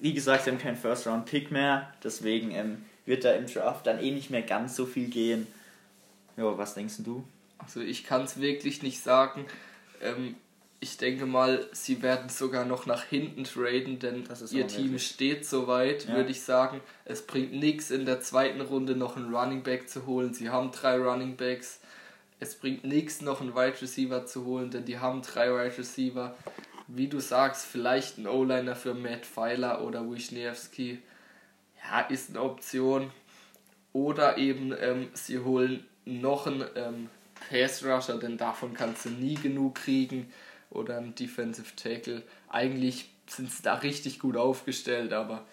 wie 0.00 0.14
gesagt, 0.14 0.44
sie 0.44 0.50
haben 0.50 0.58
keinen 0.58 0.76
First 0.76 1.06
Round 1.06 1.26
Pick 1.26 1.50
mehr, 1.50 1.92
deswegen 2.02 2.50
ähm, 2.50 2.84
wird 3.04 3.24
da 3.24 3.32
im 3.32 3.46
Draft 3.46 3.86
dann 3.86 4.00
eh 4.00 4.10
nicht 4.10 4.30
mehr 4.30 4.42
ganz 4.42 4.76
so 4.76 4.86
viel 4.86 5.08
gehen. 5.08 5.46
Ja, 6.36 6.56
was 6.58 6.74
denkst 6.74 6.96
du? 6.98 7.24
Also 7.58 7.80
ich 7.80 8.04
kann 8.04 8.22
es 8.22 8.40
wirklich 8.40 8.82
nicht 8.82 9.02
sagen. 9.02 9.46
Ähm, 10.02 10.36
ich 10.80 10.98
denke 10.98 11.26
mal, 11.26 11.66
sie 11.72 12.02
werden 12.02 12.28
sogar 12.28 12.64
noch 12.64 12.86
nach 12.86 13.04
hinten 13.04 13.44
traden, 13.44 13.98
denn 13.98 14.24
ihr 14.50 14.66
Team 14.66 14.98
steht 14.98 15.46
soweit, 15.46 16.06
Ja. 16.06 16.16
würde 16.16 16.30
ich 16.30 16.42
sagen. 16.42 16.80
Es 17.04 17.26
bringt 17.26 17.52
nichts 17.52 17.90
in 17.90 18.04
der 18.04 18.20
zweiten 18.20 18.60
Runde 18.60 18.94
noch 18.94 19.16
einen 19.16 19.34
Running 19.34 19.62
Back 19.62 19.88
zu 19.88 20.06
holen. 20.06 20.34
Sie 20.34 20.50
haben 20.50 20.70
drei 20.72 20.98
Running 20.98 21.36
Backs. 21.36 21.80
Es 22.38 22.54
bringt 22.54 22.84
nichts 22.84 23.22
noch 23.22 23.40
einen 23.40 23.54
Wide 23.54 23.80
Receiver 23.80 24.26
zu 24.26 24.44
holen, 24.44 24.70
denn 24.70 24.84
die 24.84 24.98
haben 24.98 25.22
drei 25.22 25.50
Wide 25.50 25.78
Receiver. 25.78 26.36
Wie 26.88 27.08
du 27.08 27.18
sagst, 27.20 27.64
vielleicht 27.66 28.18
ein 28.18 28.26
O-Liner 28.26 28.76
für 28.76 28.94
Matt 28.94 29.24
Pfeiler 29.24 29.82
oder 29.82 30.08
Wisniewski. 30.08 31.00
Ja, 31.82 32.00
ist 32.00 32.30
eine 32.30 32.42
Option. 32.42 33.10
Oder 33.92 34.36
eben 34.36 34.74
ähm, 34.78 35.08
sie 35.14 35.38
holen 35.38 35.84
noch 36.04 36.46
einen 36.46 36.64
ähm, 36.76 37.08
Pass 37.48 37.82
Rusher, 37.84 38.18
denn 38.18 38.36
davon 38.36 38.74
kannst 38.74 39.06
du 39.06 39.10
nie 39.10 39.34
genug 39.34 39.76
kriegen. 39.76 40.30
Oder 40.70 40.98
einen 40.98 41.14
Defensive 41.14 41.74
Tackle. 41.76 42.22
Eigentlich 42.48 43.10
sind 43.28 43.50
sie 43.50 43.62
da 43.62 43.74
richtig 43.74 44.18
gut 44.18 44.36
aufgestellt, 44.36 45.12
aber 45.12 45.44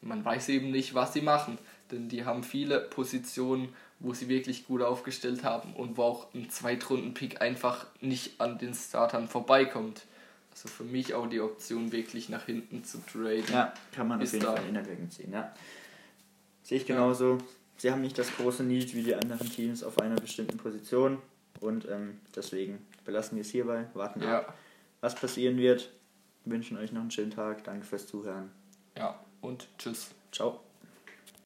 man 0.00 0.24
weiß 0.24 0.48
eben 0.48 0.70
nicht, 0.70 0.94
was 0.94 1.12
sie 1.12 1.20
machen. 1.20 1.58
Denn 1.90 2.08
die 2.08 2.24
haben 2.24 2.44
viele 2.44 2.80
Positionen, 2.80 3.68
wo 3.98 4.14
sie 4.14 4.28
wirklich 4.28 4.66
gut 4.66 4.82
aufgestellt 4.82 5.44
haben 5.44 5.74
und 5.74 5.96
wo 5.96 6.02
auch 6.02 6.34
ein 6.34 6.48
Zweitrunden-Pick 6.48 7.42
einfach 7.42 7.86
nicht 8.00 8.40
an 8.40 8.58
den 8.58 8.74
Startern 8.74 9.28
vorbeikommt. 9.28 10.02
Also 10.52 10.68
für 10.68 10.84
mich 10.84 11.14
auch 11.14 11.28
die 11.28 11.40
Option, 11.40 11.92
wirklich 11.92 12.28
nach 12.28 12.46
hinten 12.46 12.84
zu 12.84 12.98
traden. 12.98 13.44
Ja, 13.52 13.74
kann 13.92 14.08
man 14.08 14.22
auf 14.22 14.32
jeden 14.32 14.44
da. 14.44 14.56
Fall 14.56 14.68
in 14.68 14.76
Erwägung 14.76 15.10
ziehen, 15.10 15.32
ja. 15.32 15.54
Sehe 16.62 16.78
ich 16.78 16.86
genauso. 16.86 17.38
Sie 17.76 17.90
haben 17.90 18.02
nicht 18.02 18.18
das 18.18 18.34
große 18.36 18.62
Need 18.62 18.94
wie 18.94 19.02
die 19.02 19.14
anderen 19.14 19.50
Teams 19.50 19.82
auf 19.82 19.98
einer 19.98 20.16
bestimmten 20.16 20.58
Position 20.58 21.18
und 21.60 21.88
ähm, 21.88 22.20
deswegen 22.34 22.86
belassen 23.04 23.36
wir 23.36 23.42
es 23.42 23.50
hierbei, 23.50 23.86
warten 23.94 24.22
Ja, 24.22 24.40
ab, 24.40 24.54
was 25.00 25.14
passieren 25.14 25.56
wird. 25.56 25.90
Wünschen 26.44 26.78
euch 26.78 26.92
noch 26.92 27.02
einen 27.02 27.10
schönen 27.10 27.30
Tag. 27.32 27.64
Danke 27.64 27.84
fürs 27.84 28.06
Zuhören. 28.06 28.50
ja. 28.96 29.18
Und 29.42 29.68
tschüss. 29.78 30.10
Ciao. 30.32 30.60